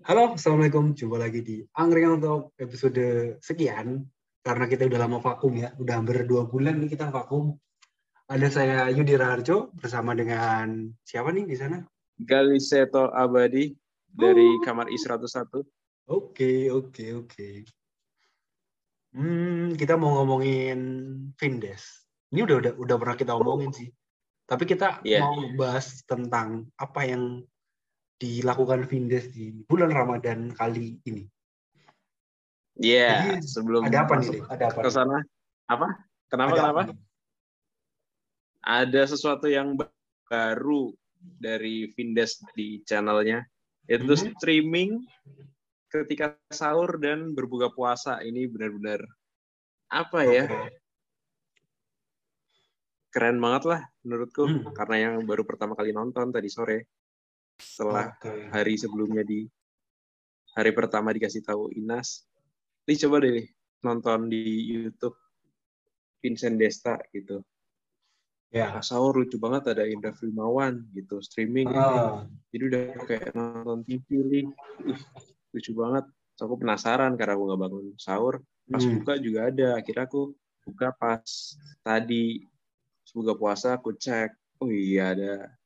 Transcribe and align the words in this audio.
Halo, 0.00 0.32
Assalamualaikum. 0.32 0.96
Jumpa 0.96 1.20
lagi 1.20 1.44
di 1.44 1.56
Angkringan 1.76 2.24
untuk 2.24 2.56
episode 2.56 3.36
sekian. 3.44 4.00
Karena 4.40 4.64
kita 4.64 4.88
udah 4.88 4.96
lama 5.04 5.20
vakum 5.20 5.52
ya. 5.52 5.76
Udah 5.76 6.00
hampir 6.00 6.24
dua 6.24 6.48
bulan 6.48 6.80
nih 6.80 6.96
kita 6.96 7.12
vakum. 7.12 7.52
Ada 8.24 8.48
saya 8.48 8.78
Yudi 8.88 9.12
Raharjo 9.12 9.68
bersama 9.76 10.16
dengan 10.16 10.88
siapa 11.04 11.28
nih 11.36 11.44
di 11.44 11.56
sana? 11.58 11.84
Galiseto 12.16 13.12
Abadi 13.12 13.76
dari 14.08 14.48
kamar 14.64 14.88
I101. 14.88 15.60
Oke, 16.08 16.72
oke, 16.72 17.04
oke. 17.20 17.48
Hmm, 19.12 19.76
kita 19.76 20.00
mau 20.00 20.16
ngomongin 20.22 20.80
Vindes. 21.36 22.08
Ini 22.32 22.46
udah 22.46 22.56
udah 22.56 22.72
udah 22.78 22.96
pernah 22.96 23.16
kita 23.20 23.36
omongin 23.36 23.74
sih. 23.74 23.92
Tapi 24.48 24.64
kita 24.64 25.04
Iya. 25.04 25.20
mau 25.28 25.36
bahas 25.60 26.00
tentang 26.08 26.72
apa 26.80 27.04
yang 27.04 27.44
dilakukan 28.20 28.84
Vindes 28.84 29.32
di 29.32 29.48
bulan 29.64 29.88
Ramadan 29.88 30.52
kali 30.52 31.00
ini. 31.08 31.24
Iya, 32.80 33.40
Jadi, 33.40 33.48
sebelum 33.48 33.88
Ada 33.88 34.04
apa 34.04 34.14
nih? 34.20 34.40
Ada 34.44 34.64
apa? 34.68 34.80
ke 34.84 34.90
sana. 34.92 35.18
Apa? 35.68 35.88
Kenapa 36.28 36.52
Ada 36.52 36.60
kenapa? 36.60 36.80
nih? 36.84 36.96
Ada 38.60 39.02
sesuatu 39.08 39.48
yang 39.48 39.72
ba- 39.72 39.88
baru 40.28 40.92
dari 41.40 41.88
Vindes 41.96 42.40
di 42.52 42.84
channelnya. 42.84 43.40
Itu 43.88 44.12
Mhm. 44.14 44.36
streaming 44.36 44.90
ketika 45.90 46.36
sahur 46.52 47.00
dan 47.00 47.32
berbuka 47.32 47.72
puasa. 47.72 48.20
Ini 48.20 48.46
benar-benar 48.46 49.00
apa 49.90 50.20
ya? 50.28 50.44
Oke. 50.46 50.76
Keren 53.10 53.42
banget 53.42 53.66
lah 53.66 53.80
menurutku 54.06 54.46
Hmm. 54.46 54.70
karena 54.70 55.10
yang 55.10 55.26
baru 55.26 55.42
pertama 55.42 55.74
kali 55.74 55.90
nonton 55.90 56.30
tadi 56.30 56.46
sore 56.46 56.86
setelah 57.60 58.10
Oke. 58.16 58.48
hari 58.50 58.74
sebelumnya 58.80 59.22
di 59.22 59.44
hari 60.56 60.72
pertama 60.74 61.14
dikasih 61.14 61.44
tahu 61.44 61.70
Inas. 61.76 62.26
Nih 62.88 62.98
coba 63.06 63.22
deh 63.22 63.46
nonton 63.84 64.26
di 64.32 64.66
YouTube 64.66 65.16
Vincent 66.20 66.56
Desta 66.58 66.98
gitu. 67.14 67.40
Ya. 68.50 68.74
Pas 68.74 68.82
sahur 68.82 69.14
lucu 69.14 69.38
banget 69.38 69.70
ada 69.70 69.86
Indra 69.86 70.10
Filmawan 70.10 70.82
gitu 70.90 71.22
streaming. 71.22 71.70
Ah, 71.70 72.26
Jadi 72.50 72.62
udah 72.66 72.82
kayak 73.06 73.30
nonton 73.32 73.86
TV 73.86 74.06
nih. 74.26 74.46
Ih, 74.90 75.00
lucu 75.54 75.70
banget. 75.78 76.04
So, 76.34 76.50
aku 76.50 76.58
penasaran 76.58 77.14
karena 77.14 77.38
aku 77.38 77.44
nggak 77.46 77.60
bangun 77.62 77.86
sahur. 77.94 78.42
Pas 78.66 78.82
hmm. 78.82 78.94
buka 79.00 79.14
juga 79.22 79.54
ada. 79.54 79.78
Akhirnya 79.78 80.10
aku 80.10 80.34
buka 80.66 80.90
pas 80.98 81.22
tadi 81.86 82.42
buka 83.14 83.38
puasa 83.38 83.78
aku 83.78 83.94
cek. 83.94 84.34
Oh 84.60 84.68
iya 84.68 85.14
ada 85.14 85.59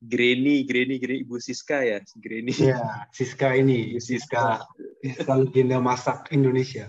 Granny, 0.00 0.64
Granny, 0.64 0.96
Granny, 0.96 1.20
Ibu 1.28 1.36
Siska 1.36 1.84
ya, 1.84 2.00
Granny. 2.16 2.56
Iya, 2.56 3.04
Siska 3.12 3.52
ini, 3.52 3.92
Ibu 3.92 4.00
Siska, 4.00 4.64
Siska 5.04 5.32
legenda 5.36 5.76
masak 5.76 6.32
Indonesia. 6.32 6.88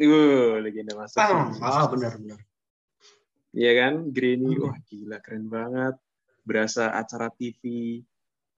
Uh, 0.00 0.56
legenda 0.64 0.96
masak. 0.96 1.20
Ah, 1.20 1.52
ah 1.60 1.84
benar-benar. 1.88 2.40
Iya 3.52 3.72
kan, 3.76 3.94
Granny, 4.12 4.56
Hmm. 4.56 4.62
wah 4.68 4.76
gila 4.88 5.18
keren 5.20 5.48
banget. 5.48 5.96
Berasa 6.44 6.92
acara 6.96 7.28
TV 7.32 8.00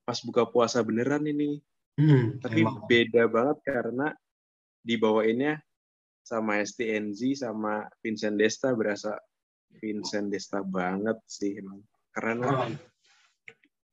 pas 0.02 0.18
buka 0.22 0.46
puasa 0.46 0.82
beneran 0.82 1.26
ini. 1.26 1.58
Hmm, 1.98 2.38
Tapi 2.38 2.62
emang. 2.62 2.86
beda 2.86 3.26
banget 3.26 3.58
karena 3.66 4.14
dibawainnya 4.86 5.58
sama 6.22 6.62
STNZ 6.62 7.42
sama 7.42 7.90
Vincent 7.98 8.38
Desta 8.38 8.70
berasa 8.70 9.18
Vincent 9.82 10.30
Desta 10.30 10.62
banget 10.62 11.18
sih 11.26 11.58
emang 11.58 11.82
keren 12.14 12.38
lah. 12.46 12.70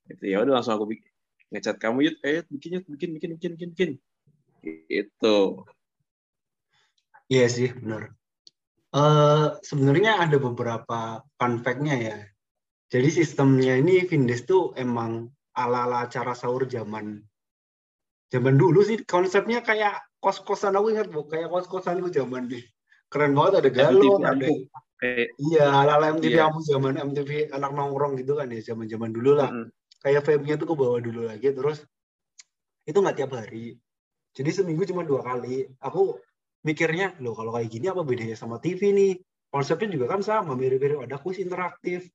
Itu 0.10 0.24
ya 0.26 0.42
udah 0.46 0.62
langsung 0.62 0.78
aku 0.78 0.96
bikin 0.96 1.12
ngecat 1.54 1.78
kamu 1.78 1.98
yuk, 2.10 2.16
ayo 2.26 2.40
bikin 2.50 2.82
yuk, 2.82 2.86
bikin 2.90 3.10
bikin 3.16 3.30
bikin 3.38 3.52
bikin 3.56 3.70
bikin. 3.74 3.92
Itu. 4.90 5.66
Iya 7.30 7.46
sih, 7.50 7.70
benar. 7.74 8.14
Eh 8.96 9.48
sebenarnya 9.66 10.22
ada 10.24 10.38
beberapa 10.38 11.22
fun 11.38 11.62
fact-nya 11.62 11.96
ya. 12.00 12.18
Jadi 12.90 13.10
sistemnya 13.12 13.76
ini 13.76 14.06
Vindes 14.06 14.46
tuh 14.46 14.72
emang 14.78 15.30
ala-ala 15.58 16.06
acara 16.06 16.36
sahur 16.36 16.68
zaman 16.68 17.24
zaman 18.30 18.56
dulu 18.60 18.84
sih 18.84 19.00
konsepnya 19.08 19.64
kayak 19.64 20.04
kos-kosan 20.20 20.76
aku 20.76 20.92
ingat 20.92 21.08
bu 21.08 21.26
kayak 21.32 21.48
kos-kosan 21.48 22.04
itu 22.04 22.20
zaman 22.22 22.52
di 22.52 22.60
keren 23.08 23.32
banget 23.38 23.64
ada 23.64 23.70
galon 23.72 24.22
ada. 24.26 24.48
Kayak, 25.00 25.28
iya 25.40 25.66
ala-ala 25.72 26.16
MTV 26.20 26.36
kamu 26.36 26.60
zaman 26.66 26.94
MTV 27.00 27.56
anak 27.56 27.72
nongkrong 27.72 28.20
gitu 28.20 28.36
kan 28.36 28.52
ya 28.52 28.60
zaman-zaman 28.64 29.12
dulu 29.12 29.32
lah 29.40 29.50
mm-mm. 29.52 29.72
Kayak 30.06 30.22
vibe-nya 30.22 30.56
tuh 30.62 30.70
ke 30.70 30.76
bawah 30.78 31.02
dulu 31.02 31.26
lagi 31.26 31.50
terus 31.50 31.82
itu 32.86 32.94
nggak 33.02 33.18
tiap 33.18 33.34
hari. 33.34 33.74
Jadi 34.38 34.50
seminggu 34.54 34.86
cuma 34.86 35.02
dua 35.02 35.26
kali. 35.26 35.66
Aku 35.82 36.22
mikirnya 36.62 37.18
loh 37.18 37.34
kalau 37.34 37.58
kayak 37.58 37.74
gini 37.74 37.90
apa 37.90 38.06
bedanya 38.06 38.38
sama 38.38 38.62
TV 38.62 38.94
nih? 38.94 39.14
Konsepnya 39.50 39.98
juga 39.98 40.06
kan 40.14 40.22
sama 40.22 40.54
mirip-mirip. 40.54 41.02
Ada 41.02 41.18
kuis 41.18 41.42
interaktif 41.42 42.06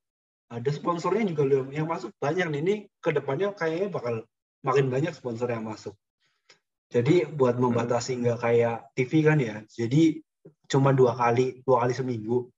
ada 0.50 0.70
sponsornya 0.74 1.30
juga 1.30 1.46
loh 1.46 1.70
yang 1.70 1.86
masuk 1.86 2.10
banyak 2.18 2.46
nih. 2.50 2.60
Ini 2.60 2.74
ke 2.98 3.10
depannya 3.14 3.54
kayaknya 3.54 3.88
bakal 3.94 4.26
makin 4.66 4.90
banyak 4.90 5.14
sponsor 5.14 5.46
yang 5.46 5.62
masuk. 5.62 5.94
Jadi 6.90 7.22
buat 7.22 7.54
membatasi 7.54 8.18
nggak 8.18 8.38
kayak 8.42 8.76
TV 8.98 9.22
kan 9.22 9.38
ya 9.38 9.62
jadi 9.70 10.18
cuma 10.66 10.90
dua 10.90 11.14
kali 11.14 11.62
dua 11.62 11.86
kali 11.86 11.94
seminggu. 11.94 12.50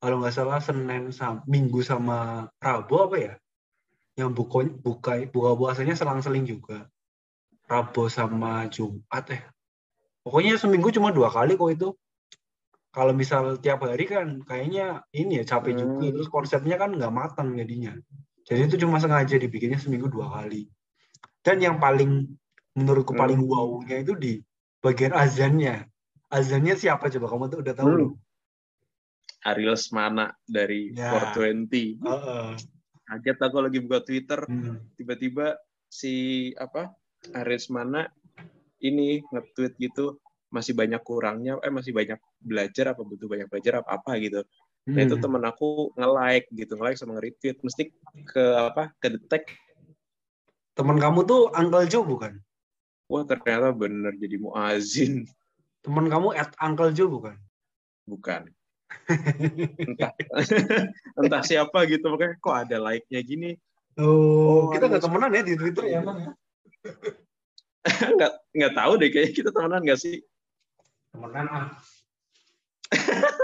Kalau 0.00 0.20
nggak 0.20 0.36
salah 0.36 0.60
Senin 0.60 1.12
sama 1.12 1.44
Minggu 1.48 1.80
sama 1.80 2.48
Rabu 2.60 3.08
apa 3.08 3.16
ya 3.16 3.32
yang 4.20 4.32
buka 4.36 4.68
buka 4.68 5.24
buka 5.32 5.50
puasanya 5.56 5.96
selang-seling 5.96 6.44
juga 6.44 6.86
Rabu 7.64 8.06
sama 8.06 8.68
Jumat 8.68 9.24
eh 9.32 9.42
pokoknya 10.20 10.60
seminggu 10.60 10.92
cuma 10.92 11.08
dua 11.10 11.32
kali 11.32 11.56
kok 11.56 11.70
itu 11.72 11.88
kalau 12.90 13.14
misal 13.14 13.56
tiap 13.56 13.86
hari 13.86 14.04
kan 14.04 14.42
kayaknya 14.42 15.06
ini 15.14 15.40
ya 15.40 15.44
capek 15.46 15.78
juga 15.78 16.04
Hmm. 16.04 16.14
terus 16.14 16.28
konsepnya 16.28 16.76
kan 16.76 16.92
nggak 16.92 17.14
matang 17.14 17.54
jadinya 17.54 17.96
jadi 18.44 18.66
itu 18.66 18.82
cuma 18.82 18.98
sengaja 18.98 19.38
dibikinnya 19.38 19.78
seminggu 19.78 20.10
dua 20.10 20.26
kali 20.28 20.66
dan 21.40 21.62
yang 21.62 21.78
paling 21.78 22.36
menurutku 22.76 23.14
paling 23.14 23.40
Hmm. 23.40 23.48
wow-nya 23.48 24.02
itu 24.02 24.12
di 24.18 24.32
bagian 24.82 25.14
azannya 25.14 25.86
azannya 26.28 26.74
siapa 26.74 27.08
coba 27.08 27.26
kamu 27.30 27.44
tuh 27.48 27.58
udah 27.62 27.74
tahu 27.74 27.88
Hmm. 27.88 28.12
Ariel 29.40 29.72
Semana 29.72 30.36
dari 30.44 30.92
Ya. 30.92 31.16
420. 31.32 31.96
Heeh. 31.96 32.48
Kaget 33.10 33.38
aku 33.42 33.58
lagi 33.58 33.78
buka 33.82 33.98
Twitter, 34.06 34.46
Hmm. 34.46 34.78
tiba-tiba 34.94 35.58
si 35.90 36.14
apa 36.54 36.94
Ariel 37.34 37.58
Semana 37.58 38.06
ini 38.78 39.18
nge-tweet 39.26 39.74
gitu 39.82 40.22
masih 40.54 40.78
banyak 40.78 41.02
kurangnya, 41.02 41.58
eh 41.66 41.74
masih 41.74 41.90
banyak 41.90 42.22
belajar 42.38 42.94
apa 42.94 43.02
butuh 43.02 43.26
banyak 43.26 43.50
belajar 43.50 43.82
apa 43.82 43.98
apa 43.98 44.14
gitu. 44.22 44.46
Nah 44.86 45.02
itu 45.02 45.18
Hmm. 45.18 45.22
temen 45.26 45.42
aku 45.42 45.90
nge-like 45.98 46.46
gitu, 46.54 46.78
nge-like 46.78 46.98
sama 46.98 47.18
nge-retweet. 47.18 47.58
Mesti 47.66 47.82
ke 48.30 48.44
apa 48.54 48.94
ke 49.02 49.10
detect, 49.10 49.50
teman 50.78 51.02
kamu 51.02 51.26
tuh 51.26 51.50
Uncle 51.52 51.84
Joe 51.90 52.06
bukan 52.06 52.38
wah 53.10 53.26
ternyata 53.26 53.74
bener 53.74 54.14
jadi 54.16 54.38
muazin. 54.38 55.26
teman 55.82 56.06
kamu 56.06 56.30
at 56.38 56.54
Uncle 56.62 56.94
Joe 56.94 57.10
bukan 57.10 57.34
Bukan. 58.06 58.48
Entah, 59.80 60.12
entah 61.20 61.42
siapa 61.42 61.86
gitu, 61.90 62.06
makanya 62.10 62.34
kok 62.38 62.56
ada 62.66 62.76
like-nya 62.78 63.20
gini. 63.22 63.50
Oh, 63.98 64.70
Oh, 64.70 64.72
kita 64.72 64.86
nggak 64.86 65.02
temenan 65.02 65.34
ya 65.34 65.42
di 65.42 65.54
Twitter 65.58 65.84
ya, 65.90 66.00
Bang 66.02 66.18
ya? 66.22 66.30
nggak 68.16 68.32
nggak 68.54 68.72
tahu 68.76 68.92
deh 69.00 69.08
kayaknya 69.10 69.32
kita 69.34 69.50
temenan 69.50 69.82
nggak 69.82 70.00
sih? 70.00 70.22
Temenan 71.10 71.46
ah. 71.50 71.68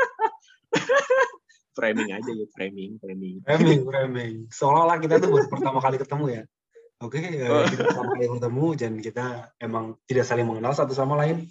Framing 1.77 2.09
aja 2.09 2.31
ya, 2.33 2.47
framing, 2.57 2.97
framing. 2.97 3.45
Framing, 3.45 3.81
framing. 3.85 4.35
Seolah-olah 4.49 4.97
kita 4.97 5.21
tuh 5.21 5.29
baru 5.29 5.47
pertama 5.53 5.79
kali 5.85 6.01
ketemu 6.01 6.27
ya. 6.41 6.43
Oke, 7.05 7.21
ya, 7.21 7.53
Oh. 7.53 7.69
kita 7.69 7.83
pertama 7.93 8.17
kali 8.17 8.27
ketemu 8.33 8.67
dan 8.81 8.93
kita 9.05 9.27
emang 9.61 9.85
tidak 10.09 10.25
saling 10.25 10.49
mengenal 10.49 10.73
satu 10.73 10.97
sama 10.97 11.21
lain. 11.21 11.45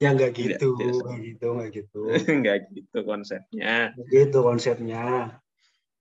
Ya 0.00 0.16
nggak 0.16 0.32
gitu, 0.32 0.80
tidak 0.80 0.96
nggak 1.04 1.20
gitu, 1.20 1.46
nggak 1.52 1.70
gitu. 1.76 2.00
nggak 2.40 2.58
gitu 2.72 2.98
konsepnya. 3.04 3.92
Nggak 3.92 4.08
gitu 4.08 4.38
konsepnya. 4.40 5.04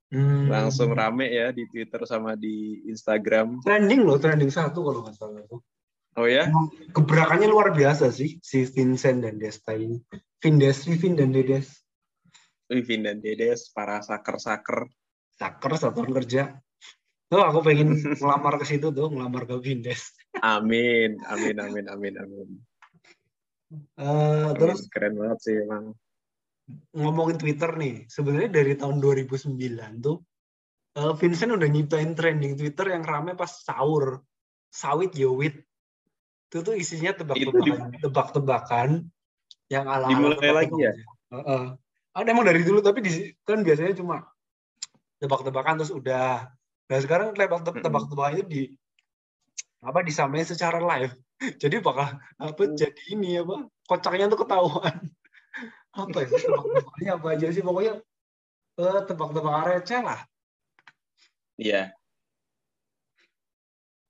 Hmm. 0.09 0.47
Langsung 0.47 0.95
rame 0.95 1.27
ya 1.29 1.51
di 1.51 1.67
Twitter 1.67 2.01
sama 2.07 2.39
di 2.39 2.87
Instagram. 2.87 3.59
Trending 3.59 4.01
loh, 4.07 4.15
trending 4.15 4.49
satu 4.49 4.87
kalau 4.87 5.03
nggak 5.03 5.15
salah. 5.19 5.43
tuh. 5.51 5.59
Oh 6.17 6.25
ya? 6.25 6.47
Gebrakannya 6.95 7.51
luar 7.51 7.75
biasa 7.75 8.09
sih 8.09 8.39
si 8.39 8.63
Vincent 8.65 9.21
dan 9.21 9.35
Desta 9.35 9.75
ini. 9.75 9.99
Vindes, 10.39 10.87
Vivin 10.87 11.19
dan 11.19 11.35
Dedes. 11.35 11.83
Vivin 12.71 13.03
dan 13.03 13.19
Dedes, 13.19 13.67
para 13.75 13.99
saker-saker. 13.99 14.87
Saker 15.35 15.71
satuan 15.75 16.15
kerja. 16.15 16.55
Tuh 17.27 17.43
aku 17.43 17.61
pengen 17.61 17.99
ngelamar 18.19 18.57
ke 18.57 18.65
situ 18.65 18.89
tuh, 18.95 19.11
ngelamar 19.11 19.43
ke 19.43 19.59
Vindes. 19.59 20.15
Amin, 20.39 21.19
amin, 21.27 21.55
amin, 21.59 21.85
amin, 21.91 22.15
amin. 22.15 22.49
Eh, 23.69 24.49
Terus 24.57 24.57
terus 24.57 24.81
keren 24.89 25.13
banget 25.17 25.39
sih 25.45 25.55
emang. 25.61 25.93
ngomongin 26.93 27.41
Twitter 27.41 27.73
nih, 27.81 28.05
sebenarnya 28.05 28.61
dari 28.61 28.77
tahun 28.77 29.01
2009 29.01 29.57
tuh 30.05 30.21
eh, 31.01 31.13
Vincent 31.17 31.57
udah 31.57 31.65
nyiptain 31.65 32.13
trending 32.13 32.53
Twitter 32.61 32.93
yang 32.93 33.01
rame 33.01 33.33
pas 33.33 33.49
sahur. 33.49 34.21
Sawit 34.69 35.17
yowit. 35.17 35.65
Itu 36.49 36.61
tuh 36.61 36.77
isinya 36.77 37.09
tebak-tebakan, 37.17 37.89
tebak-tebakan 37.97 38.89
yang 39.69 39.85
ala 39.89 40.13
Dimulai 40.13 40.53
lagi 40.53 40.77
ya? 40.77 40.93
Ada 42.13 42.29
emang 42.29 42.45
dari 42.45 42.61
dulu 42.61 42.81
tapi 42.81 43.01
di, 43.05 43.33
kan 43.45 43.61
biasanya 43.61 43.97
cuma 43.97 44.29
tebak-tebakan 45.21 45.81
terus 45.81 45.93
udah. 45.93 46.53
Nah 46.89 46.99
sekarang 47.01 47.33
tebak 47.37 47.65
tebak-tebakan 47.65 48.33
itu 48.37 48.45
di 48.45 48.61
apa 49.81 50.05
disamain 50.05 50.45
secara 50.45 50.81
live. 50.81 51.13
Jadi 51.39 51.79
bakal 51.79 52.19
apa 52.35 52.61
Hmm. 52.67 52.75
jadi 52.75 53.01
ini 53.15 53.39
apa 53.39 53.63
kocaknya 53.87 54.27
tuh 54.27 54.39
ketahuan. 54.43 54.95
apa 55.89 56.17
ya 56.21 56.27
tebak-tebakannya 56.29 57.11
apa 57.17 57.27
aja 57.33 57.47
sih 57.49 57.63
pokoknya 57.65 57.93
eh, 58.79 58.99
tebak-tebakan 59.09 59.63
receh 59.73 59.99
lah. 59.99 60.19
Iya. 61.57 61.91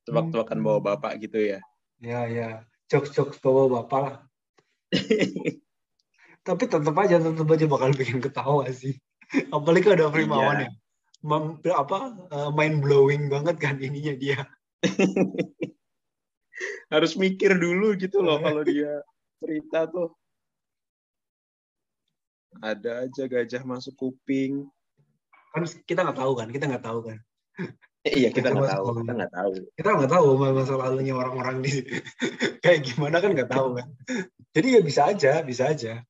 Tebak-tebakan 0.06 0.58
Hmm. 0.60 0.66
bawa 0.66 0.80
bapak 0.84 1.22
gitu 1.22 1.38
ya. 1.40 1.60
Ya 2.02 2.26
ya 2.26 2.50
jokes-jokes 2.90 3.38
bawa 3.40 3.70
bapak 3.82 4.00
lah. 4.02 4.16
Tapi 6.48 6.64
tetap 6.66 6.96
aja 6.98 7.22
tetap 7.22 7.48
aja 7.48 7.66
bakal 7.70 7.90
bikin 7.94 8.20
ketawa 8.20 8.66
sih. 8.74 8.98
Apalagi 9.54 9.94
ada 9.94 10.10
Primawan 10.10 10.66
Iya. 10.66 10.70
ya. 10.70 10.72
Mem- 11.20 11.60
apa 11.70 11.98
mind 12.56 12.82
blowing 12.82 13.30
banget 13.30 13.56
kan 13.62 13.76
ininya 13.78 14.14
dia. 14.18 14.40
Harus 16.90 17.14
mikir 17.16 17.56
dulu 17.56 17.96
gitu 17.96 18.20
loh 18.20 18.38
kalau 18.46 18.62
dia 18.66 19.04
cerita 19.40 19.88
tuh. 19.88 20.12
Ada 22.60 23.06
aja 23.08 23.24
gajah 23.30 23.64
masuk 23.64 23.94
kuping. 23.96 24.66
Kan 25.54 25.64
kita 25.86 26.02
nggak 26.06 26.20
tahu 26.20 26.34
kan, 26.38 26.48
kita 26.50 26.66
nggak 26.66 26.86
tahu 26.86 27.00
kan. 27.06 27.18
Eh, 28.08 28.26
iya 28.26 28.30
kita 28.32 28.56
nggak 28.56 28.80
tahu, 28.80 28.86
kita 29.04 29.12
nggak 29.12 29.34
tahu. 29.36 29.52
Kita 29.76 29.90
nggak 29.92 30.12
tahu 30.12 30.28
masa 30.40 30.76
lalunya 30.80 31.14
orang-orang 31.14 31.60
di 31.60 31.72
kayak 32.64 32.88
gimana 32.88 33.20
kan 33.20 33.36
nggak 33.36 33.52
tahu 33.52 33.76
kan. 33.76 33.88
Jadi 34.56 34.68
ya 34.80 34.82
bisa 34.82 35.02
aja, 35.12 35.44
bisa 35.44 35.64
aja. 35.70 36.02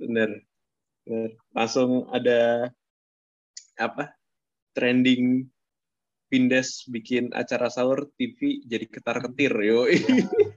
Bener. 0.00 0.40
Bener. 1.04 1.30
Langsung 1.52 2.08
ada 2.10 2.72
apa? 3.76 4.16
Trending 4.74 5.46
Pindes 6.34 6.82
bikin 6.90 7.30
acara 7.30 7.70
sahur 7.70 8.10
TV 8.18 8.66
jadi 8.66 8.90
ketar 8.90 9.22
ketir 9.22 9.54
yo. 9.62 9.86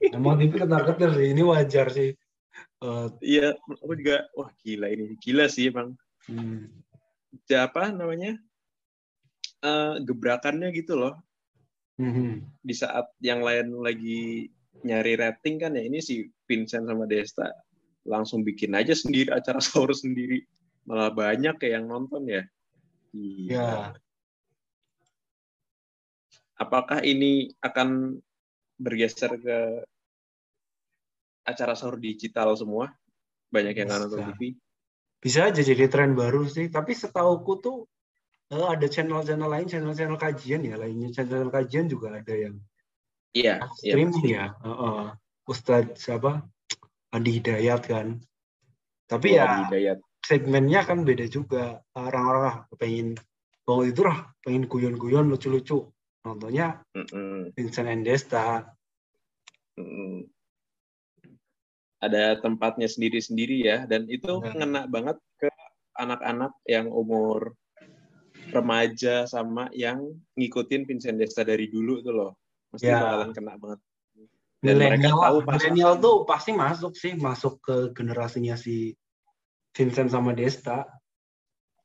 Emang 0.09 0.41
TV 0.41 0.57
ketar-ketir 0.57 1.13
sih, 1.13 1.27
ini 1.37 1.45
wajar 1.45 1.93
sih. 1.93 2.17
Eh, 2.81 3.07
Iya, 3.21 3.53
aku 3.85 3.93
juga 3.93 4.25
wah 4.33 4.49
gila 4.65 4.89
ini 4.89 5.13
gila 5.21 5.45
sih 5.45 5.69
emang. 5.69 5.93
hmm. 6.25 6.81
Ja- 7.45 7.69
Apa 7.69 7.93
namanya? 7.93 8.41
Eh, 9.61 9.93
gebrakannya 10.01 10.73
gitu 10.73 10.97
loh. 10.97 11.13
Mhm. 12.01 12.57
Di 12.65 12.73
saat 12.73 13.13
yang 13.21 13.45
lain 13.45 13.77
lagi 13.77 14.49
nyari 14.81 15.13
rating 15.13 15.61
kan 15.61 15.77
ya 15.77 15.85
ini 15.85 16.01
si 16.01 16.25
Vincent 16.49 16.89
sama 16.89 17.05
Desta 17.05 17.53
langsung 18.01 18.41
bikin 18.41 18.73
aja 18.73 18.97
sendiri 18.97 19.29
acara 19.29 19.61
sahur 19.65 19.93
sendiri. 19.93 20.41
Malah 20.89 21.13
banyak 21.13 21.61
kayak 21.61 21.73
yang 21.81 21.85
nonton 21.85 22.25
ya. 22.25 22.41
Gila. 23.13 23.53
Ya, 23.53 23.69
apakah 26.57 27.05
ini 27.05 27.53
akan 27.61 28.17
bergeser 28.77 29.37
ke 29.37 29.57
acara 31.47 31.73
sahur 31.77 31.97
digital 32.01 32.53
semua? 32.57 32.91
Banyak 33.53 33.73
yang 33.77 33.87
nggak 33.87 34.01
nonton. 34.05 34.19
TV. 34.35 34.41
bisa 35.17 35.49
aja 35.49 35.65
jadi 35.65 35.89
tren 35.89 36.13
baru 36.13 36.45
sih. 36.45 36.69
Tapi 36.69 36.93
setauku 36.93 37.53
tuh 37.57 37.77
eh, 38.53 38.67
ada 38.67 38.85
channel-channel 38.85 39.49
lain, 39.49 39.65
channel-channel 39.65 40.19
kajian 40.19 40.61
ya, 40.61 40.77
lainnya 40.77 41.09
channel 41.09 41.49
kajian 41.49 41.89
juga 41.89 42.13
ada 42.21 42.35
yang 42.35 42.57
Iya, 43.37 43.55
iya. 43.85 43.93
streaming 43.93 44.25
ya. 44.25 44.45
Heeh. 44.65 45.03
Ustadz 45.47 45.99
siapa? 46.01 46.43
Andi 47.13 47.39
Hidayat 47.39 47.81
kan. 47.87 48.19
Tapi 49.07 49.37
ya 49.39 49.67
Hidayat. 49.67 49.99
segmennya 50.25 50.83
kan 50.83 51.05
beda 51.07 51.25
juga. 51.29 51.79
Orang-orang 51.95 52.43
ah, 52.45 52.57
pengen 52.75 53.15
oh 53.67 53.83
itu 53.83 54.03
lah, 54.03 54.31
pengen 54.43 54.65
guyon-guyon 54.65 55.29
lucu-lucu. 55.29 55.87
Nontonnya 56.27 56.83
Mm-mm, 56.91 57.55
Vincent 57.55 57.87
Endesta. 57.87 58.67
mm-mm. 59.79 60.27
Ada 61.97 62.37
tempatnya 62.43 62.85
sendiri-sendiri 62.85 63.63
ya, 63.65 63.77
dan 63.89 64.05
itu 64.11 64.29
Nah. 64.43 64.53
ngena 64.53 64.81
banget 64.85 65.17
ke 65.39 65.49
anak-anak 65.97 66.53
yang 66.69 66.91
umur 66.93 67.57
remaja 68.53 69.25
sama 69.25 69.67
yang 69.73 70.05
ngikutin 70.37 70.85
Vincent 70.85 71.17
Desta 71.17 71.41
dari 71.41 71.71
dulu 71.71 72.03
tuh 72.05 72.13
loh. 72.13 72.31
Mesti 72.69 72.85
Ya. 72.85 73.01
bakalan 73.01 73.31
kena 73.33 73.57
banget. 73.57 73.79
Dan 74.61 74.77
mereka 74.81 75.09
Milenial, 75.09 75.17
tahu 75.21 75.37
milenial 75.45 75.93
tuh 76.01 76.15
pasti 76.25 76.51
masuk 76.53 76.93
sih, 76.97 77.13
masuk 77.17 77.53
ke 77.61 77.75
generasinya 77.93 78.57
si 78.57 78.93
Vincent 79.73 80.09
sama 80.09 80.33
Desta. 80.33 80.85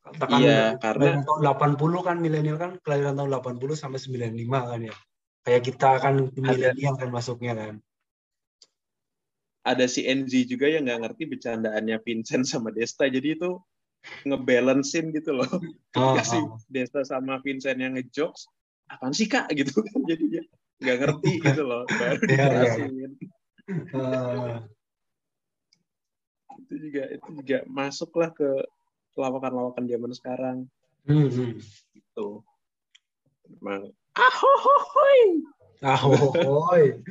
Katakan 0.03 0.39
Iya, 0.43 0.63
karena- 0.83 1.23
tahun 1.23 1.41
80 1.47 2.03
kan 2.03 2.19
milenial 2.19 2.59
kan 2.59 2.75
kelahiran 2.83 3.15
tahun 3.15 3.31
80 3.31 3.79
sampai 3.79 4.03
95 4.03 4.67
kan 4.67 4.81
ya. 4.83 4.95
Kayak 5.43 5.63
kita 5.63 5.91
kan 5.99 6.15
milenial 6.35 6.95
kan 6.99 7.09
masuknya 7.09 7.55
kan. 7.55 7.75
ada 9.63 9.87
si 9.87 10.03
NZ 10.03 10.51
juga 10.51 10.67
yang 10.67 10.91
nggak 10.91 11.01
ngerti 11.07 11.23
bercandaannya 11.31 12.03
Vincent 12.03 12.51
sama 12.51 12.75
Desta 12.75 13.07
jadi 13.07 13.39
itu 13.39 13.63
ngebalancein 14.27 15.15
gitu 15.15 15.39
loh 15.39 15.47
Oh, 15.95 16.19
si 16.19 16.35
oh. 16.35 16.59
Desta 16.67 17.07
sama 17.07 17.39
Vincent 17.39 17.79
yang 17.79 17.95
ngejokes 17.95 18.51
apaan 18.91 19.15
sih 19.15 19.31
kak 19.31 19.47
gitu 19.55 19.87
kan 19.87 20.03
jadinya 20.11 20.43
nggak 20.83 20.97
ngerti 20.99 21.33
gitu 21.47 21.63
loh 21.63 21.87
baru 21.95 22.19
Iya, 22.27 22.27
iya. 22.27 22.51
dijelasin 22.75 23.13
Eh, 23.71 24.57
itu 26.59 26.75
juga 26.83 27.03
itu 27.15 27.29
juga 27.39 27.59
masuklah 27.71 28.35
ke 28.35 28.67
lawakan-lawakan 29.17 29.85
zaman 29.89 30.13
sekarang 30.13 30.57
hmm, 31.09 31.29
hmm. 31.29 31.53
gitu 31.97 32.45
emang 33.61 33.93
ahohoy 34.17 35.43
Ahoy. 35.83 37.03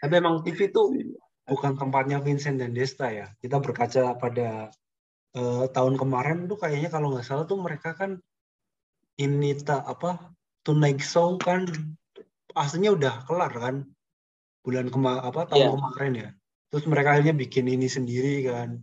Tapi 0.00 0.14
emang 0.16 0.40
TV 0.40 0.72
tuh 0.72 0.96
bukan 1.44 1.76
tempatnya 1.76 2.24
Vincent 2.24 2.56
dan 2.56 2.72
Desta 2.72 3.12
ya. 3.12 3.28
Kita 3.36 3.60
berkaca 3.60 4.16
pada 4.16 4.72
eh, 5.36 5.64
tahun 5.68 6.00
kemarin 6.00 6.48
tuh 6.48 6.56
kayaknya 6.56 6.88
kalau 6.88 7.12
nggak 7.12 7.26
salah 7.28 7.44
tuh 7.44 7.60
mereka 7.60 7.92
kan 7.92 8.16
ini 9.20 9.52
tak 9.60 9.84
apa 9.84 10.32
Tonight 10.64 11.04
Show 11.04 11.36
kan 11.36 11.68
aslinya 12.56 12.96
udah 12.96 13.14
kelar 13.28 13.52
kan 13.52 13.76
bulan 14.64 14.88
kema 14.88 15.20
apa 15.20 15.52
tahun 15.52 15.68
Iya. 15.68 15.72
kemarin 15.76 16.12
ya. 16.16 16.30
Terus 16.72 16.84
mereka 16.88 17.08
akhirnya 17.16 17.36
bikin 17.36 17.68
ini 17.68 17.88
sendiri 17.92 18.44
kan 18.48 18.80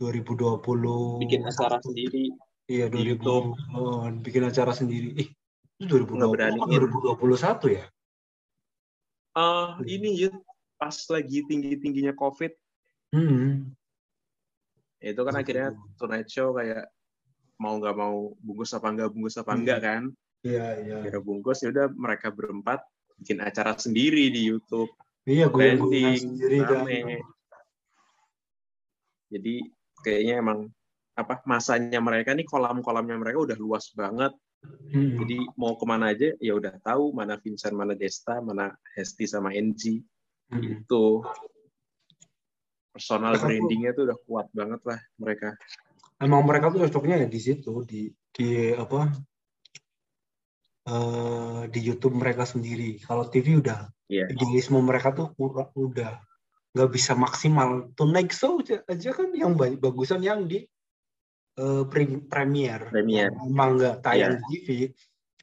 2020. 0.00 1.20
bikin 1.20 1.44
acara 1.44 1.76
sendiri 1.78 2.32
Iya 2.64 2.86
di 2.88 3.02
2000. 3.02 3.10
YouTube. 3.12 3.46
Oh, 3.74 4.06
bikin 4.22 4.42
acara 4.46 4.72
sendiri. 4.72 5.10
Ih, 5.12 5.28
itu 5.76 5.90
2020 5.90 6.16
Ngeberaniin. 6.16 6.56
kan 6.56 6.68
2021 6.70 7.68
ya? 7.70 7.84
ah 9.30 9.78
ini 9.86 10.26
ya 10.26 10.30
pas 10.74 10.90
lagi 11.06 11.46
tinggi 11.46 11.78
tingginya 11.78 12.10
COVID 12.12 12.50
Hmm. 13.14 13.70
itu 14.98 15.16
kan 15.16 15.34
akhirnya 15.34 15.70
Tonight 15.94 16.26
Show 16.26 16.50
kayak 16.52 16.90
mau 17.56 17.78
nggak 17.78 17.94
mau 17.94 18.34
bungkus 18.36 18.74
apa 18.74 18.90
enggak 18.90 19.10
bungkus 19.10 19.36
apa 19.36 19.54
Hmm. 19.54 19.62
enggak 19.62 19.78
kan 19.80 20.02
Iya, 20.42 20.66
iya. 20.82 20.96
kira 21.04 21.18
bungkus 21.20 21.62
ya 21.62 21.70
udah 21.70 21.86
mereka 21.90 22.30
berempat 22.30 22.82
bikin 23.18 23.38
acara 23.38 23.76
sendiri 23.76 24.34
di 24.34 24.50
YouTube 24.50 24.90
Iya, 25.22 25.46
gue 25.46 25.78
sendiri 26.16 26.58
kan. 26.60 26.82
jadi 29.30 29.54
kayaknya 30.00 30.40
emang 30.40 30.58
apa 31.14 31.42
masanya 31.44 32.00
mereka 32.00 32.32
nih 32.32 32.44
kolam-kolamnya 32.44 33.16
mereka 33.16 33.38
udah 33.44 33.58
luas 33.58 33.88
banget 33.92 34.32
Hmm. 34.60 35.16
jadi 35.16 35.40
mau 35.56 35.72
ke 35.72 35.88
mana 35.88 36.12
aja 36.12 36.36
ya 36.36 36.52
udah 36.52 36.76
tahu 36.84 37.16
mana 37.16 37.40
Vincent 37.40 37.72
mana 37.72 37.96
Desta 37.96 38.44
mana 38.44 38.68
Hesti 38.92 39.24
sama 39.24 39.56
NG 39.56 40.04
Hmm. 40.52 40.60
itu 40.84 41.24
personal 42.92 43.38
brandingnya 43.38 43.96
tuh 43.96 44.04
udah 44.04 44.18
kuat 44.26 44.46
banget 44.52 44.80
lah 44.84 45.00
mereka 45.16 45.56
Emang 46.20 46.44
mereka 46.44 46.68
tuh 46.68 46.84
cocoknya 46.84 47.24
ya 47.24 47.28
di 47.30 47.40
situ 47.40 47.72
di 47.88 48.12
di 48.28 48.48
apa 48.76 49.08
eh, 50.84 51.62
di 51.70 51.80
YouTube 51.80 52.16
mereka 52.16 52.44
sendiri. 52.44 53.00
Kalau 53.00 53.28
TV 53.28 53.56
udah 53.56 53.88
Iya. 54.04 54.26
idealisme 54.28 54.76
mereka 54.82 55.14
tuh 55.14 55.32
kurang- 55.32 55.72
udah 55.72 56.18
nggak 56.70 56.90
bisa 56.90 57.12
maksimal. 57.18 57.90
Tonight 57.98 58.30
Show 58.30 58.62
aja, 58.62 58.82
aja 58.86 59.10
kan 59.10 59.28
yang 59.34 59.58
ba- 59.58 59.74
bagusan 59.78 60.22
yang 60.22 60.46
di 60.46 60.64
pre- 61.90 62.24
premier. 62.30 62.88
Premier. 62.88 63.28
Emang 63.34 63.76
nggak 63.76 64.00
tayang 64.00 64.38
di 64.38 64.44
TV. 64.48 64.68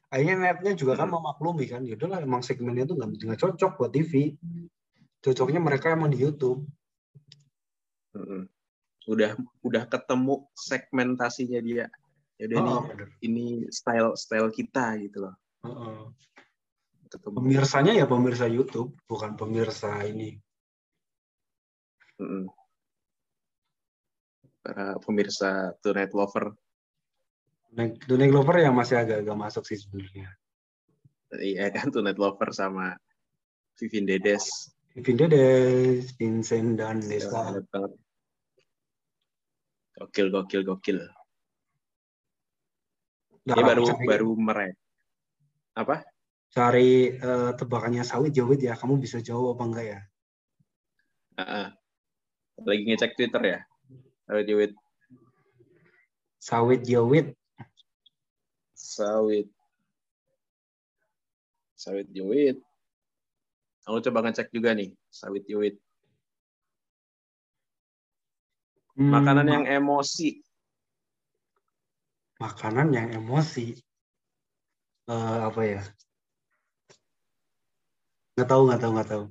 Akhirnya 0.08 0.36
netnya 0.40 0.72
juga 0.74 0.96
kan 0.96 1.12
Hmm. 1.12 1.20
memaklumi 1.20 1.68
kan. 1.68 1.84
Ya 1.84 2.00
udahlah 2.00 2.24
emang 2.24 2.40
segmennya 2.40 2.88
tuh 2.88 2.96
nggak 2.96 3.10
nggak 3.28 3.40
cocok 3.44 3.72
buat 3.76 3.92
TV. 3.92 4.40
Cocoknya 5.20 5.60
mereka 5.60 5.92
emang 5.92 6.10
di 6.10 6.24
YouTube. 6.24 6.64
Mm-mm. 8.16 8.48
Udah 9.08 9.36
udah 9.62 9.84
ketemu 9.88 10.48
segmentasinya 10.56 11.60
dia. 11.60 11.86
Ya 12.40 12.44
udah 12.48 12.58
Oh, 12.58 12.66
nih, 12.66 12.78
bener. 12.94 13.08
ini 13.26 13.46
style 13.68 14.16
style 14.16 14.50
kita 14.54 14.96
gitu 15.04 15.28
loh. 15.28 15.36
Heeh. 15.68 16.00
Ketemu. 17.08 17.36
Pemirsanya 17.40 17.94
ya 17.96 18.06
pemirsa 18.08 18.46
YouTube, 18.48 18.96
bukan 19.08 19.36
pemirsa 19.36 20.02
ini. 20.08 20.40
Mm-mm. 22.18 22.50
Para 24.66 24.98
pemirsa 25.00 25.74
Tonight 25.80 26.12
Lover. 26.12 26.52
Dunia 27.78 28.28
Glover 28.32 28.64
yang 28.64 28.74
masih 28.74 28.98
agak-agak 29.00 29.38
masuk 29.38 29.64
sih 29.70 29.78
sebenarnya. 29.78 30.34
Iya 31.38 31.70
kan 31.70 31.94
Tonight 31.94 32.18
Lover 32.18 32.50
sama 32.52 32.98
Vivin 33.78 34.10
Dedes. 34.10 34.74
Vivin 34.98 35.20
Dedes, 35.20 36.18
Vincent 36.18 36.80
dan 36.82 37.04
banget. 37.06 37.64
Gokil, 39.98 40.28
gokil, 40.30 40.62
gokil. 40.62 41.00
Nah, 43.50 43.56
Ini 43.56 43.62
baru 43.66 43.84
cari, 43.86 44.06
baru 44.06 44.30
merek. 44.38 44.74
Apa? 45.78 46.06
cari 46.48 47.14
eh, 47.14 47.52
tebakannya 47.54 48.02
sawit 48.02 48.34
jawit 48.34 48.58
ya. 48.62 48.74
Kamu 48.74 48.98
bisa 48.98 49.22
jawab 49.22 49.58
apa 49.58 49.64
enggak 49.70 49.86
ya? 49.86 50.00
Heeh. 51.38 51.68
Lagi 52.66 52.82
ngecek 52.88 53.14
Twitter 53.14 53.44
ya. 53.44 53.60
Sawit 54.28 54.48
Yowit. 54.50 54.74
Sawit 56.42 56.82
jawit. 56.88 57.28
Sawit. 58.74 59.48
Sawit 61.78 62.08
Yowit. 62.16 62.58
Aku 63.88 64.00
coba 64.04 64.26
ngecek 64.26 64.50
juga 64.52 64.74
nih. 64.74 64.92
Sawit 65.12 65.44
Yowit. 65.48 65.76
Hmm, 68.98 69.14
Makanan 69.14 69.48
yang 69.48 69.66
emosi. 69.70 70.42
makanan 72.38 72.94
yang 72.94 73.10
emosi. 73.18 73.74
Eh, 75.10 75.40
apa 75.42 75.62
ya? 75.66 75.82
Nggak 78.38 78.46
tahu, 78.46 78.62
nggak 78.70 78.82
tahu, 78.82 78.92
nggak 78.94 79.10
tahu. 79.10 79.24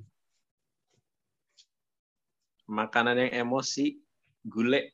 Makanan 2.67 3.15
yang 3.15 3.47
emosi. 3.47 3.95
Gule. 4.43 4.91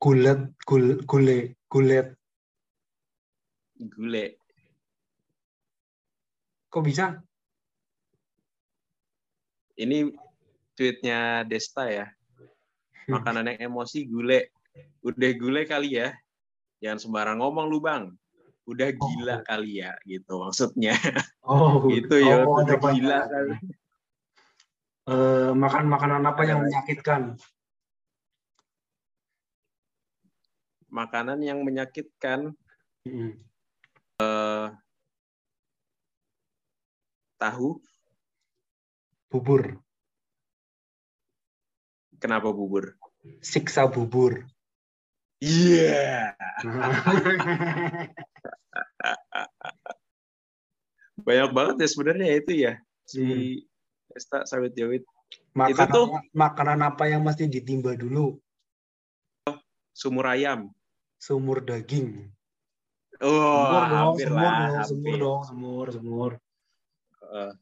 Gulet, 0.00 0.40
gul, 0.64 0.98
gule, 1.04 1.54
gulet. 1.68 2.08
Gule. 3.78 4.24
Kok 6.72 6.82
bisa? 6.82 7.20
Ini 9.76 10.08
tweetnya 10.72 11.44
Desta 11.44 11.92
ya. 11.92 12.08
Makanan 13.12 13.52
yang 13.52 13.72
emosi 13.72 14.08
gule. 14.08 14.56
Udah 15.04 15.30
gule 15.36 15.68
kali 15.68 16.00
ya. 16.00 16.16
Jangan 16.80 16.98
sembarang 16.98 17.38
ngomong 17.44 17.68
lu 17.68 17.78
bang. 17.84 18.08
Udah 18.64 18.88
gila 18.94 19.44
kali 19.44 19.84
ya 19.84 19.92
gitu 20.08 20.40
maksudnya. 20.40 20.96
Oh, 21.44 21.84
gitu 21.92 22.16
ya. 22.22 22.46
oh, 22.46 22.62
udah 22.62 22.78
gila 22.78 23.28
kali. 23.28 23.54
Eh, 25.02 25.50
makan 25.50 25.90
makanan 25.90 26.22
apa 26.22 26.46
yang 26.46 26.62
menyakitkan? 26.62 27.34
Makanan 30.92 31.42
yang 31.42 31.66
menyakitkan 31.66 32.54
Hmm. 33.02 33.34
tahu. 37.42 37.82
Bubur, 39.26 39.82
Kenapa 42.22 42.54
bubur? 42.54 42.94
siksa 43.42 43.90
bubur. 43.90 44.46
Iya. 45.42 46.38
Banyak 51.26 51.50
banget 51.50 51.76
ya 51.82 51.88
sebenarnya 51.90 52.28
itu 52.38 52.52
ya. 52.54 52.78
Si 53.02 53.66
Desta 54.12 54.44
Sawit 54.44 54.76
Jawit. 54.76 55.02
makanan, 55.52 55.88
tuh- 55.90 56.12
makanan 56.32 56.80
apa 56.84 57.08
yang 57.08 57.24
mesti 57.24 57.48
ditimba 57.48 57.96
dulu? 57.96 58.36
Sumur 59.92 60.28
ayam. 60.28 60.68
Sumur 61.16 61.60
daging. 61.60 62.28
Oh, 63.22 63.30
semur 63.30 63.84
dong, 63.86 63.92
hampir 63.94 64.26
semur 64.26 64.40
lah. 64.42 64.50
dong, 64.50 64.72
hampir. 64.74 64.88
semur 64.88 65.14
dong, 65.16 65.40
semur, 65.44 65.86
semur. 65.90 66.30
Eh, 67.32 67.52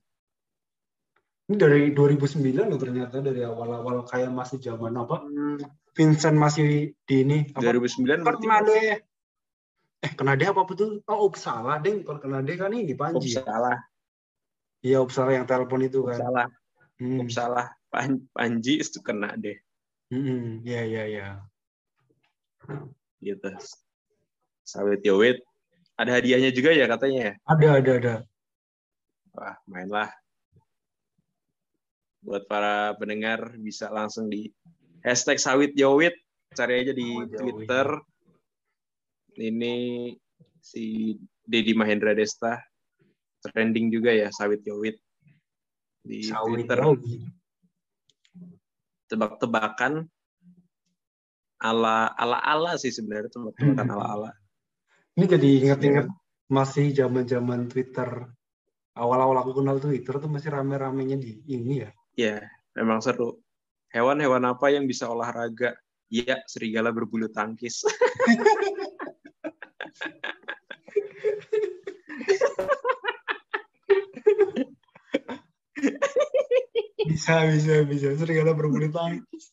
Ini 1.51 1.59
dari 1.59 1.91
2009 1.91 2.71
loh 2.71 2.79
ternyata 2.79 3.19
dari 3.19 3.43
awal-awal 3.43 4.07
kayak 4.07 4.31
masih 4.31 4.63
zaman 4.63 4.95
apa? 4.95 5.19
hmm, 5.19 5.59
Vincent 5.93 6.39
masih 6.39 6.95
di 6.95 7.17
ini 7.27 7.39
apa? 7.51 7.75
2009 7.75 8.07
Kan 8.07 8.21
berarti 8.23 8.47
Kenade. 8.47 8.79
Eh, 10.01 10.13
Kenade 10.15 10.45
apa 10.47 10.63
betul? 10.63 11.03
Oh, 11.11 11.27
Uppsala, 11.27 11.83
Deng. 11.83 12.07
Kalau 12.07 12.23
Kenade 12.23 12.55
kan 12.55 12.71
ini 12.71 12.95
Panji. 12.95 13.35
ya? 13.35 13.43
Uppsala, 13.43 13.83
Iya, 14.81 15.05
Uppsala 15.05 15.37
yang 15.37 15.45
telepon 15.45 15.85
itu 15.85 16.01
kan. 16.05 16.17
Uppsala, 16.17 16.45
Hmm. 17.01 17.21
Uppsala. 17.25 17.65
Pan- 17.91 18.23
Panji 18.31 18.79
itu 18.79 19.03
kena 19.03 19.35
deh 19.35 19.59
Hmm, 20.15 20.63
iya, 20.63 20.87
iya, 20.87 21.03
iya. 21.11 21.27
gitu. 23.19 23.51
Sawit 24.63 25.03
Jawit. 25.03 25.43
Ada 25.99 26.17
hadiahnya 26.23 26.55
juga 26.55 26.71
ya 26.73 26.87
katanya 26.87 27.21
ya? 27.21 27.33
Ada, 27.51 27.67
ada, 27.83 27.93
ada. 27.99 28.15
Wah, 29.35 29.57
mainlah. 29.67 30.09
Buat 32.23 32.47
para 32.47 32.95
pendengar 32.97 33.53
bisa 33.59 33.91
langsung 33.91 34.31
di 34.31 34.49
hashtag 35.03 35.37
sawit 35.43 35.73
jawit. 35.75 36.15
Cari 36.55 36.83
aja 36.87 36.93
di 36.95 37.07
Jawit. 37.27 37.37
Twitter. 37.39 37.89
Ini 39.35 39.75
si 40.63 41.15
Dedi 41.43 41.73
Mahendra 41.75 42.15
Desta. 42.15 42.59
Trending 43.41 43.89
juga 43.89 44.13
ya 44.13 44.29
sawit 44.29 44.61
jawit. 44.61 45.01
Di 46.05 46.25
Sawit 46.29 46.69
Twitter. 46.69 46.79
Tebak-tebakan 49.11 50.07
ala 51.61 52.09
ala 52.17 52.39
ala 52.41 52.73
sih 52.81 52.93
sebenarnya 52.93 53.33
tebak-tebakan 53.33 53.89
ala 53.93 54.07
ala. 54.17 54.31
Ini 55.17 55.25
jadi 55.29 55.49
inget-inget 55.67 56.07
masih 56.49 56.93
zaman-zaman 56.97 57.69
Twitter. 57.69 58.09
Awal-awal 58.97 59.45
aku 59.45 59.61
kenal 59.61 59.77
Twitter 59.79 60.19
tuh 60.19 60.31
masih 60.31 60.51
rame-ramenya 60.53 61.17
di 61.21 61.41
ini 61.49 61.85
ya. 61.85 61.91
Ya, 62.19 62.37
memang 62.77 63.01
seru. 63.01 63.39
Hewan-hewan 63.91 64.45
apa 64.47 64.71
yang 64.71 64.87
bisa 64.87 65.11
olahraga? 65.11 65.75
Iya, 66.11 66.43
serigala 66.47 66.91
berbulu 66.91 67.31
tangkis. 67.31 67.87
Bisa, 77.11 77.43
bisa, 77.51 77.83
bisa. 77.83 78.15
Serigala 78.15 78.55
berbulu 78.55 78.87
tangkis. 78.87 79.51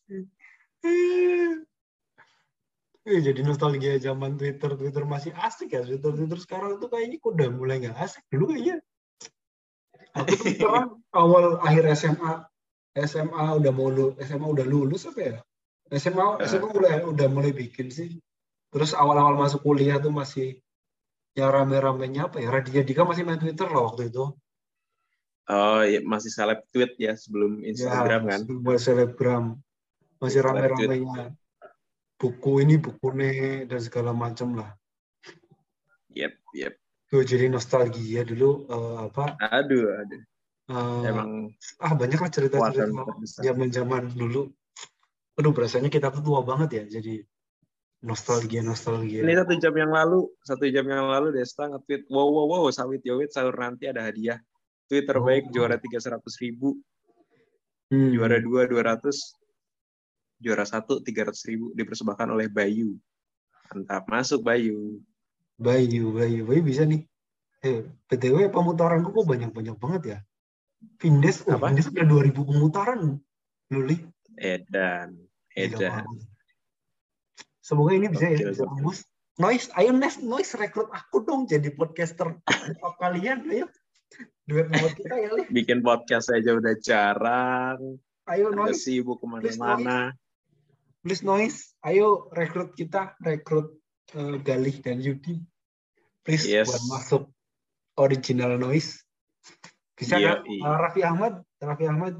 Eh, 3.08 3.18
jadi 3.18 3.40
nostalgia 3.42 3.98
zaman 3.98 4.38
Twitter. 4.38 4.78
Twitter 4.78 5.02
masih 5.02 5.34
asik 5.34 5.74
ya. 5.74 5.82
Twitter, 5.82 6.14
Twitter 6.14 6.38
sekarang 6.38 6.78
tuh 6.78 6.86
kayaknya 6.86 7.18
udah 7.18 7.48
mulai 7.50 7.82
nggak 7.82 7.98
asik. 7.98 8.22
Dulu 8.30 8.54
kayaknya. 8.54 8.78
Aku 10.14 10.34
tuh 10.38 11.02
awal 11.10 11.58
akhir 11.66 11.84
SMA. 11.98 12.46
SMA 12.98 13.44
udah 13.58 13.72
mau 13.74 13.90
lu, 13.90 14.14
SMA 14.22 14.46
udah 14.46 14.66
lulus 14.66 15.06
apa 15.06 15.20
ya? 15.22 15.36
SMA, 15.94 16.42
SMA 16.50 16.68
mulai 16.70 17.02
udah 17.06 17.26
mulai 17.30 17.50
bikin 17.54 17.90
sih. 17.90 18.18
Terus 18.68 18.92
awal-awal 18.92 19.38
masuk 19.38 19.64
kuliah 19.64 19.96
tuh 20.02 20.12
masih 20.12 20.60
yang 21.38 21.50
rame-ramenya 21.54 22.28
apa 22.28 22.42
ya? 22.42 22.50
Raditya 22.50 22.82
Dika 22.84 23.06
masih 23.06 23.22
main 23.24 23.38
Twitter 23.38 23.66
loh 23.70 23.88
waktu 23.88 24.10
itu. 24.10 24.34
Oh, 25.48 25.80
iya, 25.80 26.04
masih 26.04 26.28
seleb 26.28 26.60
tweet 26.68 26.92
ya 27.00 27.16
sebelum 27.16 27.64
Instagram 27.64 28.28
ya, 28.28 28.30
kan? 28.36 28.40
sebuah 28.44 28.78
selebgram 28.78 29.44
masih 30.20 30.44
rame-ramenya 30.44 31.32
buku 32.20 32.60
ini 32.66 32.76
buku 32.76 33.08
nih 33.16 33.64
dan 33.64 33.80
segala 33.80 34.10
macam 34.12 34.58
lah 34.58 34.70
Yep, 36.12 36.32
yep. 36.52 36.74
tuh 37.08 37.22
jadi 37.22 37.46
nostalgia 37.48 38.26
dulu 38.26 38.66
eh, 38.68 38.96
apa 39.08 39.38
Aduh, 39.38 39.88
aduh. 39.94 40.22
eh, 40.68 41.02
Emang 41.06 41.48
ah 41.80 41.92
banyak 41.94 42.18
lah 42.18 42.28
cerita-cerita 42.28 43.06
zaman-zaman 43.40 44.10
dulu 44.12 44.50
aduh 45.38 45.52
berasanya 45.54 45.88
kita 45.88 46.10
tuh 46.10 46.20
tua 46.20 46.42
banget 46.42 46.82
ya 46.82 47.00
jadi 47.00 47.22
Nostalgia, 47.98 48.62
nostalgia. 48.62 49.26
Ini 49.26 49.34
satu 49.42 49.58
jam 49.58 49.74
yang 49.74 49.90
lalu, 49.90 50.30
satu 50.46 50.70
jam 50.70 50.86
yang 50.86 51.10
lalu 51.10 51.34
Desta 51.34 51.66
nge-tweet, 51.66 52.06
wow, 52.06 52.30
wow, 52.30 52.46
wow, 52.46 52.70
sawit 52.70 53.02
yowit 53.02 53.34
sahur 53.34 53.50
nanti 53.58 53.90
ada 53.90 54.06
hadiah. 54.06 54.38
Tweet 54.88 55.04
terbaik 55.04 55.48
Oh. 55.48 55.52
juara 55.52 55.76
tiga 55.76 56.00
seratus 56.00 56.40
ribu, 56.40 56.80
Hmm. 57.92 58.12
juara 58.16 58.40
dua 58.40 58.64
dua 58.64 58.82
ratus, 58.84 59.36
juara 60.40 60.64
satu 60.64 61.04
tiga 61.04 61.28
ratus 61.28 61.44
ribu 61.44 61.76
dipersembahkan 61.76 62.28
oleh 62.32 62.48
Bayu. 62.48 62.96
Mantap, 63.68 64.08
masuk 64.08 64.40
Bayu. 64.40 65.04
Bayu, 65.60 66.16
Bayu, 66.16 66.48
Bayu 66.48 66.62
bisa 66.64 66.88
nih. 66.88 67.04
Eh, 67.60 67.84
PTW 68.08 68.48
pemutaranku 68.48 69.12
kok 69.12 69.28
banyak-banyak 69.28 69.76
banget 69.76 70.02
ya. 70.06 70.18
Vindes, 71.02 71.42
oh, 71.44 71.58
Apa? 71.58 71.74
Vindes 71.74 71.90
udah 71.90 72.06
2000 72.06 72.46
pemutaran. 72.46 73.18
Luli. 73.68 73.98
Edan, 74.38 75.18
Edan. 75.52 76.06
Semoga 77.58 77.92
ini 77.98 78.06
bisa 78.06 78.30
ya, 78.30 78.38
Gokil, 78.38 78.48
bisa 78.54 78.64
tembus. 78.64 78.98
Noise, 79.42 79.68
ayo 79.74 79.90
Nes, 79.90 80.22
Noise 80.22 80.54
rekrut 80.54 80.88
aku 80.94 81.26
dong 81.26 81.50
jadi 81.50 81.74
podcaster 81.74 82.38
kalian, 83.02 83.42
ayo. 83.50 83.66
Duet 84.48 84.66
mawar 84.72 84.92
kita 84.96 85.12
ya, 85.12 85.28
Li. 85.36 85.44
Bikin 85.52 85.84
podcast 85.84 86.32
aja 86.32 86.56
udah 86.56 86.74
jarang, 86.80 88.00
Ayo 88.24 88.48
udah 88.48 88.72
Noise, 88.72 88.80
sibuk 88.80 89.20
ke 89.20 89.26
mana-mana. 89.28 90.16
please 91.04 91.20
Noise, 91.20 91.76
ayo 91.84 92.32
rekrut 92.32 92.72
kita, 92.72 93.12
rekrut 93.20 93.76
eh, 94.16 94.40
Galih 94.40 94.76
dan 94.80 95.04
Yudi. 95.04 95.44
Please 96.24 96.48
Yes. 96.48 96.68
buat 96.68 96.84
masuk 96.88 97.22
original 97.96 98.56
Noise. 98.56 99.04
Bisa 99.92 100.16
Iya, 100.16 100.40
kan? 100.40 100.48
iya. 100.48 100.62
Eh, 100.64 100.76
Raffi 100.80 101.02
Ahmad, 101.04 101.34
Raffi 101.60 101.84
Ahmad. 101.84 102.14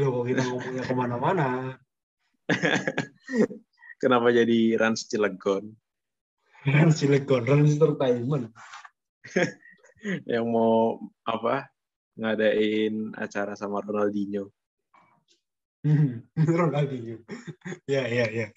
Loh, 0.00 0.08
kok 0.08 0.24
kita 0.24 0.42
ngomongnya 0.48 0.84
ke 0.88 0.94
mana-mana. 0.96 1.46
Kenapa 4.00 4.32
jadi 4.32 4.80
Rans 4.80 5.04
Cilegon 5.04 5.76
Rans 6.64 6.96
Cilegon, 6.96 7.44
Rans 7.44 7.76
Entertainment. 7.76 8.48
yang 10.24 10.48
mau 10.48 11.00
apa 11.24 11.68
ngadain 12.16 13.12
acara 13.16 13.56
sama 13.56 13.80
Ronaldinho? 13.84 14.48
Ronaldinho. 16.36 17.24
Ya, 17.88 18.04
ya, 18.08 18.26
ya. 18.28 18.48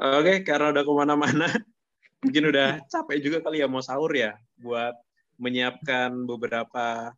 Oke, 0.00 0.40
karena 0.48 0.72
udah 0.72 0.84
ke 0.84 0.92
mana-mana, 0.96 1.46
mungkin 2.24 2.48
udah 2.48 2.80
capek 2.88 3.20
juga 3.20 3.44
kali 3.44 3.60
ya 3.60 3.68
mau 3.68 3.84
sahur 3.84 4.08
ya, 4.16 4.32
buat 4.56 4.96
menyiapkan 5.36 6.24
beberapa 6.24 7.12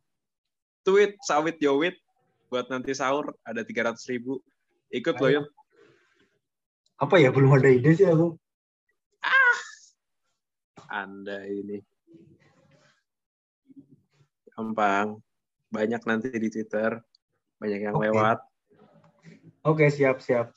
tweet 0.83 1.15
sawit 1.23 1.59
yowit 1.63 1.95
buat 2.51 2.67
nanti 2.67 2.91
sahur 2.91 3.33
ada 3.47 3.63
300 3.63 3.97
ribu. 4.11 4.43
Ikut 4.91 5.15
loh. 5.17 5.47
Apa 7.01 7.17
ya, 7.17 7.31
belum 7.33 7.55
ada 7.55 7.71
ide 7.71 7.97
sih 7.97 8.05
aku. 8.05 8.37
Anda 10.93 11.41
ini. 11.49 11.81
Gampang. 14.53 15.17
Banyak 15.73 16.01
nanti 16.05 16.29
di 16.29 16.49
Twitter. 16.53 17.01
Banyak 17.57 17.79
yang 17.81 17.95
Oke. 17.97 18.05
lewat. 18.13 18.39
Oke, 19.65 19.89
siap, 19.89 20.21
siap. 20.21 20.53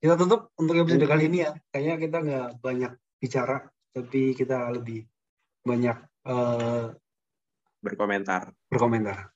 Kita 0.00 0.16
tutup 0.16 0.48
untuk 0.56 0.80
episode 0.80 1.04
kali 1.04 1.28
ini 1.28 1.44
ya. 1.44 1.52
Kayaknya 1.68 1.94
kita 2.00 2.18
nggak 2.24 2.48
banyak 2.64 2.92
bicara, 3.20 3.68
tapi 3.92 4.32
kita 4.32 4.72
lebih 4.72 5.04
banyak 5.60 5.96
eh, 6.24 6.86
Berkomentar. 7.84 8.56
berkomentar. 8.72 9.28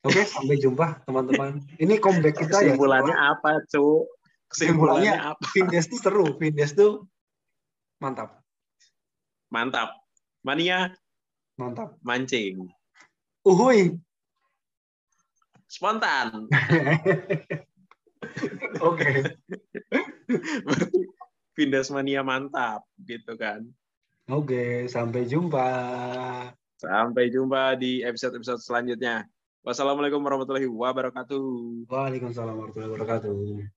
Oke, 0.00 0.24
sampai 0.24 0.56
jumpa 0.56 1.04
teman-teman. 1.04 1.60
Ini 1.76 2.00
comeback 2.00 2.40
kita 2.40 2.62
ya. 2.64 2.72
Kesimpulannya 2.72 3.12
apa, 3.12 3.60
Cuk? 3.68 4.06
Kesimpulannya 4.48 5.12
Kesimpulannya- 5.12 5.36
apa? 5.36 5.44
Vindes 5.52 5.84
tuh 5.90 5.98
seru. 6.00 6.26
Vindes 6.40 6.72
tuh 6.72 7.04
mantap. 8.00 8.45
Mantap. 9.56 9.88
Mania 10.44 10.92
Mantap. 11.56 11.96
mancing. 12.04 12.68
Uhuy. 13.40 13.96
Spontan. 15.64 16.44
Oke. 18.84 19.32
Vindas 21.56 21.88
mania 21.88 22.20
mantap 22.20 22.84
gitu 23.00 23.32
kan. 23.40 23.64
Oke, 24.28 24.84
sampai 24.92 25.24
jumpa. 25.24 25.68
Sampai 26.76 27.32
jumpa 27.32 27.80
di 27.80 28.04
episode-episode 28.04 28.60
selanjutnya. 28.60 29.24
Wassalamualaikum 29.64 30.20
warahmatullahi 30.20 30.68
wabarakatuh. 30.68 31.88
Waalaikumsalam 31.88 32.60
warahmatullahi 32.60 32.92
wabarakatuh. 32.92 33.75